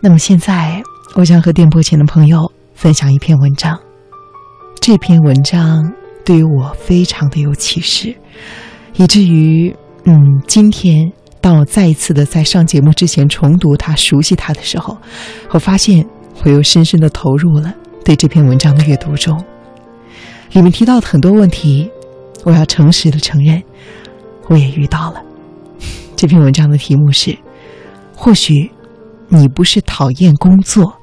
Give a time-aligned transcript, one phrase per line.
[0.00, 0.80] 那么现在，
[1.16, 3.76] 我想和电波前的朋友分享一篇文章。
[4.80, 5.92] 这篇文章
[6.24, 8.14] 对于我非常的有启示，
[8.94, 9.74] 以至于，
[10.04, 14.96] 嗯，今天当我再一次的在上节目之前重读它、熟悉它的时候，
[15.50, 16.06] 我发现
[16.44, 17.74] 我又深深的投入了
[18.04, 19.36] 对这篇文章的阅读中。
[20.52, 21.90] 里面提到的很多问题，
[22.44, 23.60] 我要诚实的承认，
[24.46, 25.20] 我也遇到了。
[26.14, 27.36] 这篇文章的题目是：
[28.14, 28.70] 或许
[29.30, 30.96] 你不是讨厌工作，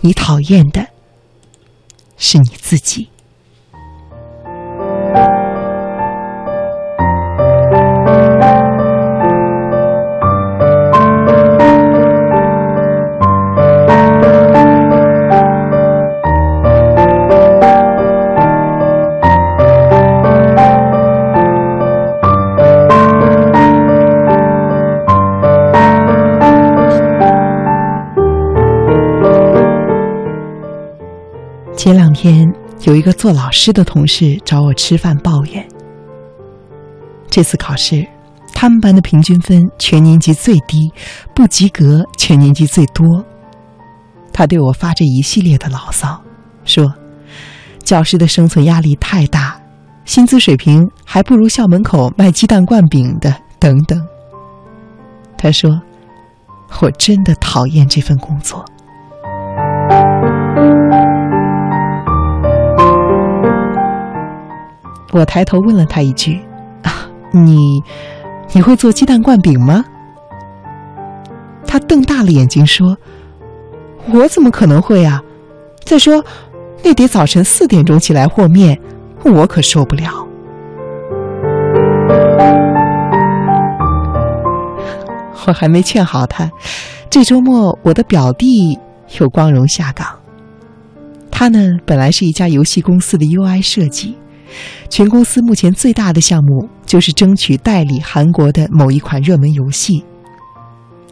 [0.00, 0.88] 你讨厌的
[2.16, 3.08] 是你自己。
[32.86, 35.66] 有一个做老师的同事找我吃饭，抱怨
[37.28, 38.06] 这次考试
[38.54, 40.78] 他们班的平均分全年级最低，
[41.34, 43.04] 不及格全年级最多。
[44.32, 46.22] 他对我发着一系列的牢骚，
[46.64, 46.86] 说
[47.82, 49.60] 教师的生存压力太大，
[50.04, 54.00] 薪资水平还不如校门口卖鸡蛋灌饼的等等。
[55.36, 55.82] 他说
[56.80, 58.64] ：“我真的讨厌这份工作。”
[65.16, 66.38] 我抬头问了他一句
[66.84, 67.82] ：“啊，你，
[68.52, 69.82] 你会做鸡蛋灌饼吗？”
[71.66, 72.98] 他瞪大了眼睛说
[74.12, 75.22] ：“我怎么可能会啊？
[75.84, 76.22] 再说，
[76.84, 78.78] 那得早晨四点钟起来和面，
[79.24, 80.10] 我可受不了。”
[85.46, 86.50] 我还没劝好他，
[87.08, 88.78] 这周末我的表弟
[89.18, 90.06] 又光荣下岗。
[91.30, 94.18] 他呢，本来是一家游戏公司的 UI 设计。
[94.88, 100.04] 全公司目前最大的项目就是争取代理韩国的某一款热门游戏。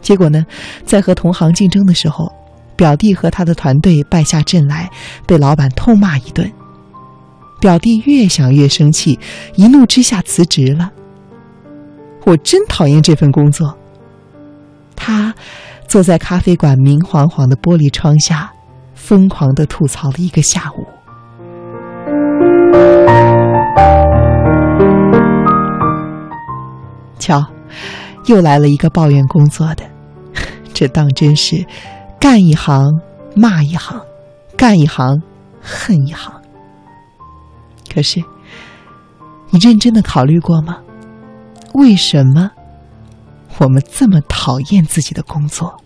[0.01, 0.45] 结果呢，
[0.85, 2.31] 在和同行竞争的时候，
[2.75, 4.89] 表弟和他的团队败下阵来，
[5.25, 6.51] 被老板痛骂一顿。
[7.59, 9.17] 表弟越想越生气，
[9.55, 10.91] 一怒之下辞职了。
[12.25, 13.75] 我真讨厌这份工作。
[14.95, 15.33] 他
[15.87, 18.51] 坐在咖啡馆明晃晃的玻璃窗下，
[18.93, 20.85] 疯狂的吐槽了一个下午。
[27.25, 27.43] 瞧，
[28.27, 29.83] 又来了一个抱怨工作的，
[30.75, 31.65] 这当真是
[32.19, 32.87] 干一行
[33.35, 33.99] 骂一行，
[34.55, 35.19] 干一行
[35.59, 36.31] 恨一行。
[37.91, 38.23] 可是，
[39.49, 40.77] 你认真的考虑过吗？
[41.73, 42.51] 为什么
[43.57, 45.81] 我们这么讨厌自己的工作？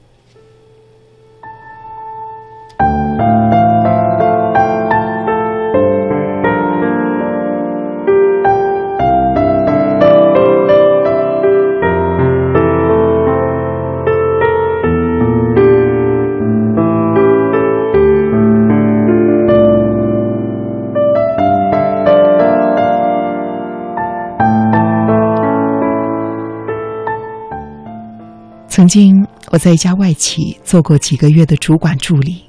[28.90, 32.42] 曾经我在一家外企做过几个月的主管助理。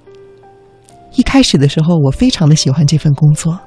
[1.12, 3.60] 一开始的时候，我非常的喜欢这份工作。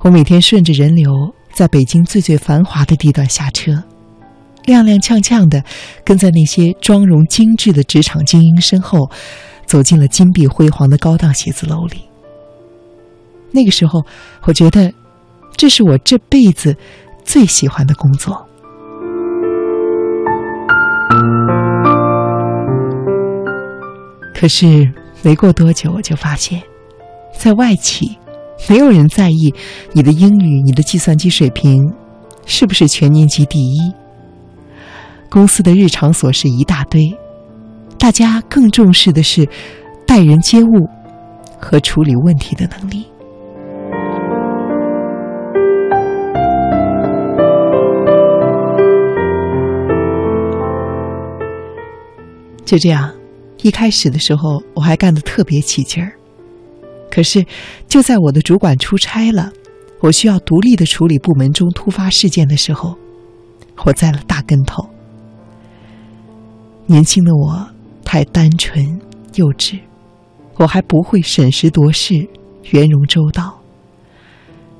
[0.00, 1.08] 我每天顺着人流，
[1.52, 3.84] 在北京最最繁华的地段下车，
[4.64, 5.62] 踉踉跄跄的
[6.04, 9.08] 跟在那些妆容精致的职场精英身后，
[9.64, 12.00] 走进了金碧辉煌的高档写字楼里。
[13.52, 14.04] 那个时候，
[14.46, 14.92] 我觉得
[15.56, 16.76] 这是我这辈子
[17.22, 18.48] 最喜欢的工作。
[24.38, 24.88] 可是
[25.22, 26.62] 没过多久，我就发现，
[27.36, 28.16] 在外企，
[28.68, 29.52] 没有人在意
[29.90, 31.92] 你的英语、你的计算机水平
[32.46, 33.92] 是不是全年级第一。
[35.28, 37.12] 公司的日常琐事一大堆，
[37.98, 39.44] 大家更重视的是
[40.06, 40.88] 待人接物
[41.58, 43.06] 和处理问题的能力。
[52.64, 53.17] 就这样。
[53.62, 56.12] 一开始的时候，我还干得特别起劲儿。
[57.10, 57.44] 可是，
[57.88, 59.52] 就在我的主管出差了，
[60.00, 62.96] 我需要独立的处理部门中突发事件的时候，
[63.84, 64.88] 我栽了大跟头。
[66.86, 67.68] 年轻的我
[68.04, 69.00] 太单纯
[69.34, 69.78] 幼稚，
[70.56, 72.14] 我还不会审时度势、
[72.70, 73.58] 圆融周到。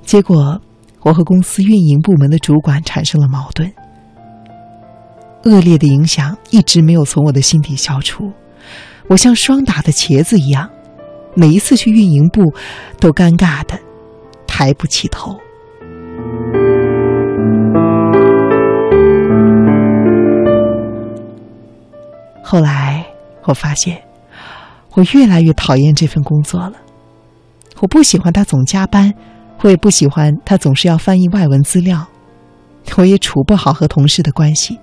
[0.03, 0.61] 结果，
[1.01, 3.71] 我和公司运营部门的主管产生了矛盾，
[5.45, 8.31] 恶劣的影响一直没有从我的心底消除。
[9.09, 10.69] 我像霜打的茄子一样，
[11.35, 12.53] 每一次去运营部，
[13.01, 13.79] 都尴尬的
[14.47, 15.35] 抬不起头。
[22.43, 23.07] 后来
[23.45, 24.03] 我发现，
[24.93, 26.75] 我越来越讨厌这份工作了。
[27.81, 29.15] 我不喜欢他总加班，
[29.63, 32.07] 我也不喜欢他总是要翻译外文资料。
[32.97, 34.79] 我也处不好和同事的关系，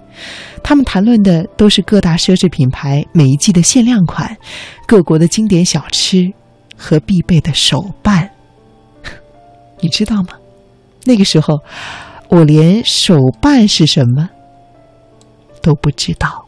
[0.64, 4.36] 他们谈论的都是各大奢侈品牌每一季的限量款、
[4.88, 6.32] 各国的经典小吃
[6.76, 8.30] 和必备的手办。
[9.82, 10.30] 你知道吗？
[11.04, 11.60] 那个时候，
[12.30, 14.30] 我连手办是什么
[15.62, 16.45] 都不知道。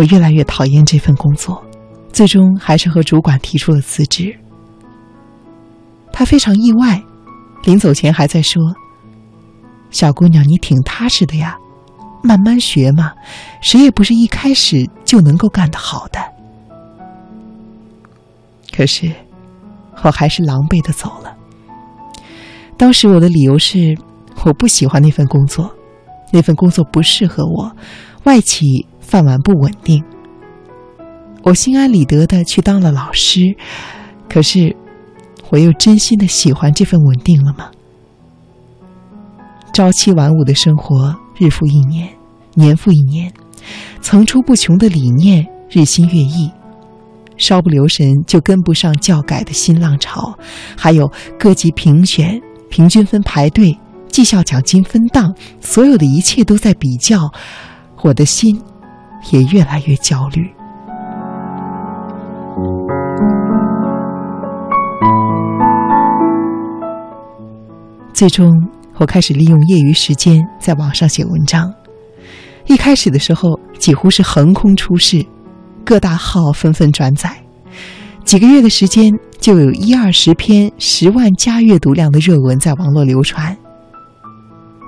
[0.00, 1.62] 我越来越讨厌这份工作，
[2.10, 4.34] 最终还是和主管提出了辞职。
[6.10, 7.02] 他非常意外，
[7.64, 8.62] 临走前还在说
[9.92, 11.54] ：“小姑娘，你挺踏实的呀，
[12.22, 13.12] 慢慢学嘛，
[13.60, 16.18] 谁也不是一开始就能够干得好的。”
[18.74, 19.12] 可是，
[20.00, 21.36] 我还是狼狈的走了。
[22.78, 23.94] 当时我的理由是，
[24.44, 25.70] 我不喜欢那份工作，
[26.32, 27.76] 那份工作不适合我，
[28.24, 28.86] 外企。
[29.10, 30.04] 饭碗不稳定，
[31.42, 33.40] 我心安理得的去当了老师，
[34.28, 34.76] 可是，
[35.48, 37.72] 我又真心的喜欢这份稳定了吗？
[39.72, 42.08] 朝七晚五的生活，日复一年，
[42.54, 43.32] 年复一年，
[44.00, 46.48] 层出不穷的理念日新月异，
[47.36, 50.38] 稍不留神就跟不上教改的新浪潮，
[50.76, 53.76] 还有各级评选、平均分排队、
[54.06, 57.28] 绩效奖金分档，所有的一切都在比较，
[58.02, 58.62] 我的心。
[59.30, 60.50] 也越来越焦虑。
[68.12, 68.50] 最终，
[68.96, 71.72] 我开始利用业余时间在网上写文章。
[72.66, 75.24] 一开始的时候，几乎是横空出世，
[75.84, 77.34] 各大号纷纷转载。
[78.24, 83.56] 几个月的时间，就有一二十篇十万加阅读量的热文在网络流传。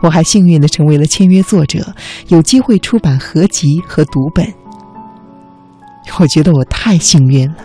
[0.02, 1.94] 我还幸运的成为了签约作者，
[2.28, 4.46] 有机会出版合集和读本。
[6.18, 7.58] 我觉得我太幸运了，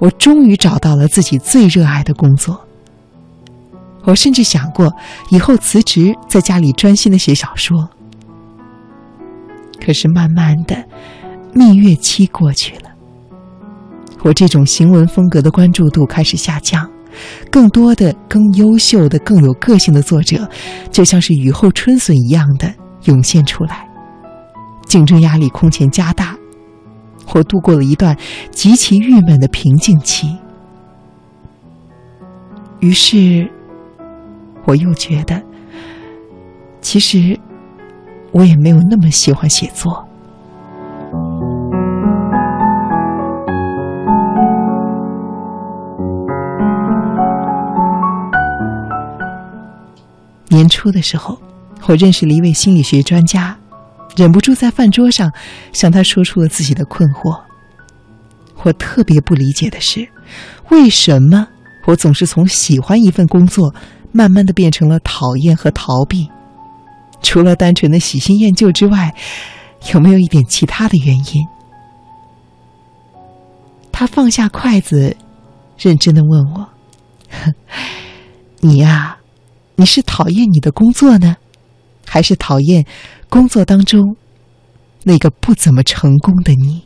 [0.00, 2.60] 我终于找到了自己最热爱的工作。
[4.02, 4.92] 我甚至想过
[5.30, 7.88] 以后辞职，在家里专心的写小说。
[9.80, 10.84] 可是慢慢的，
[11.54, 12.90] 蜜月期过去了，
[14.22, 16.90] 我这种行文风格的关注度开始下降。
[17.50, 20.48] 更多的、更优秀的、更有个性的作者，
[20.90, 22.72] 就像是雨后春笋一样的
[23.04, 23.88] 涌现出来，
[24.86, 26.36] 竞争压力空前加大。
[27.34, 28.16] 我度过了一段
[28.50, 30.36] 极其郁闷的瓶颈期，
[32.80, 33.50] 于是，
[34.64, 35.42] 我又觉得，
[36.80, 37.38] 其实
[38.32, 40.05] 我也没有那么喜欢写作。
[50.48, 51.40] 年初的时候，
[51.86, 53.56] 我认识了一位心理学专家，
[54.16, 55.32] 忍不住在饭桌上
[55.72, 57.42] 向他说出了自己的困惑。
[58.62, 60.08] 我特别不理解的是，
[60.70, 61.46] 为什么
[61.86, 63.74] 我总是从喜欢一份工作，
[64.12, 66.28] 慢慢的变成了讨厌和逃避？
[67.22, 69.14] 除了单纯的喜新厌旧之外，
[69.92, 71.46] 有没有一点其他的原因？
[73.92, 75.16] 他放下筷子，
[75.78, 76.68] 认真的问我
[78.60, 79.15] ：“你呀？”
[79.76, 81.36] 你是讨厌你的工作呢，
[82.06, 82.84] 还是讨厌
[83.28, 84.16] 工作当中
[85.04, 86.85] 那个不怎么成功的你？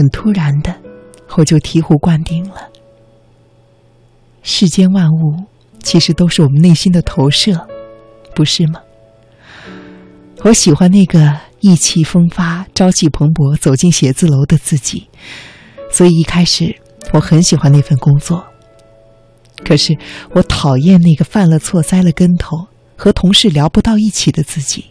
[0.00, 0.74] 很突然的，
[1.36, 2.70] 我就醍醐灌顶了。
[4.42, 5.44] 世间万物
[5.82, 7.68] 其实都是我们内心的投射，
[8.34, 8.80] 不是吗？
[10.42, 15.06] 我喜欢那个意气风发、朝气蓬勃走进写字楼的自己，
[15.92, 16.74] 所以一开始
[17.12, 18.42] 我很喜欢那份工作。
[19.62, 19.94] 可是
[20.30, 24.86] 我讨厌那个犯了错、栽了跟头、和同事聊不到一起的自己，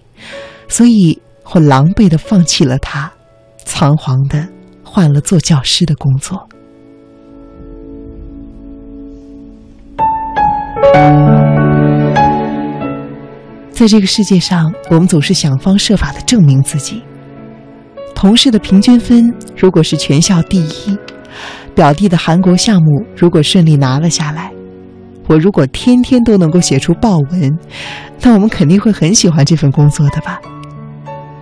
[0.68, 3.12] 所以我狼狈的放弃了他，
[3.66, 4.48] 仓皇的。
[5.00, 6.46] 换了做教师的工作。
[13.72, 17.02] 在这个世界上，我们总是想方设法的证明自己。
[18.14, 20.98] 同事的平均分如果是全校第一，
[21.74, 24.52] 表弟的韩国项目如果顺利拿了下来，
[25.28, 27.58] 我如果天天都能够写出报文，
[28.22, 30.42] 那我们肯定会很喜欢这份工作的吧。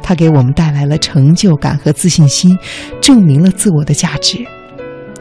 [0.08, 2.58] 它给我们带来了成就感和自信心，
[3.02, 4.48] 证明了自我的价值。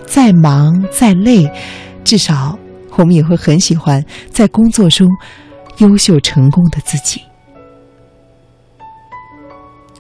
[0.07, 1.51] 再忙再累，
[2.05, 2.57] 至少
[2.93, 5.09] 我们也会很喜欢在工作中
[5.79, 7.21] 优秀成功的自己。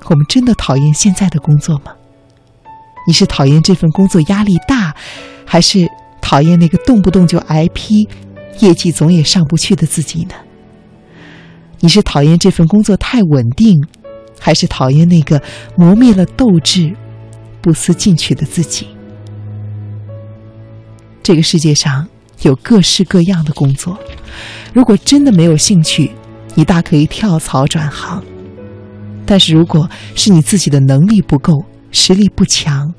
[0.04, 1.90] 我们真的讨厌现在的工作吗？
[3.08, 4.94] 你是讨厌这份工作压力大，
[5.44, 5.90] 还是
[6.20, 8.08] 讨厌那个动不动就挨批、
[8.60, 10.34] 业绩总也上不去的自己呢？
[11.80, 13.84] 你是讨厌这份工作太稳定，
[14.38, 15.42] 还是讨厌那个
[15.76, 16.94] 磨灭了斗志、
[17.60, 18.88] 不思进取的自己？
[21.22, 22.06] 这个世界上
[22.42, 23.98] 有各式各样的工作，
[24.72, 26.12] 如果真的没有兴趣，
[26.54, 28.22] 你大可以跳槽转行。
[29.24, 32.94] 但是，如果是你自己的能力不够、实力不强，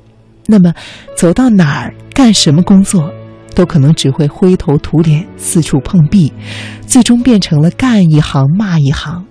[0.46, 0.74] 那么
[1.16, 3.10] 走到哪儿干什么工作，
[3.54, 6.30] 都可能只会灰头土脸、四处碰壁，
[6.86, 9.24] 最终变成了干一行骂一行。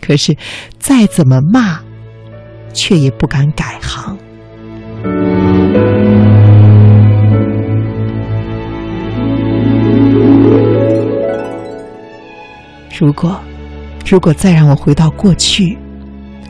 [0.00, 0.36] 可是，
[0.78, 1.80] 再怎么骂，
[2.72, 4.16] 却也不敢改行。
[12.98, 13.40] 如果，
[14.06, 15.78] 如果再让我回到过去，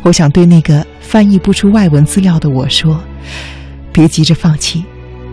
[0.02, 3.00] 我想对那个翻译不出外文资料的我说
[3.92, 4.84] ：“别急着放弃，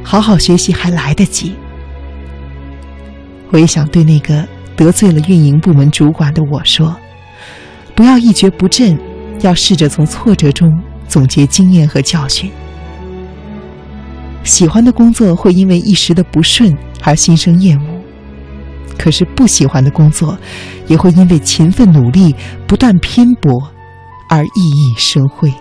[0.03, 1.55] 好好学习还来得及。”
[3.50, 4.45] 我也想对那个
[4.75, 6.95] 得罪了运营部门主管的我说
[7.97, 8.95] ：“不要一蹶不振，
[9.41, 10.71] 要试着从挫折中
[11.07, 12.51] 总结经验和教训。”
[14.45, 17.85] 喜欢的工作会因为一时的不顺而心生厌恶。
[18.99, 20.37] 可是不喜欢的工作，
[20.85, 22.35] 也会因为勤奋努力、
[22.67, 23.51] 不断拼搏
[24.29, 25.51] 而熠熠生辉。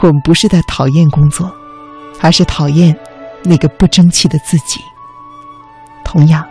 [0.00, 1.54] 我们不是在讨厌工作，
[2.20, 2.96] 而是讨厌
[3.44, 4.80] 那个不争气的自己。
[6.04, 6.44] 同样，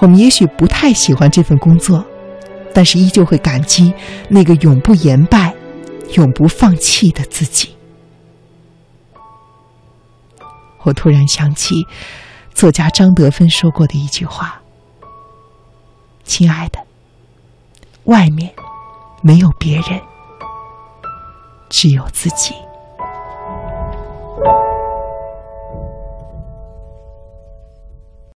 [0.00, 2.04] 我们也许不太喜欢这份工作，
[2.74, 3.94] 但是依旧会感激
[4.28, 5.54] 那个永不言败、
[6.14, 7.74] 永不放弃的自己。
[10.82, 11.86] 我突然想起。
[12.54, 14.62] 作家张德芬说过的一句话
[16.22, 16.78] ：“亲爱的，
[18.04, 18.54] 外面
[19.22, 20.00] 没有别人，
[21.68, 22.54] 只有自己。”